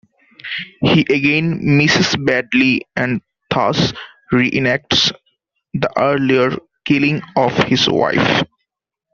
[0.81, 3.93] He again misses badly and thus
[4.31, 5.11] re-enacts
[5.75, 8.41] the earlier killing of his wife.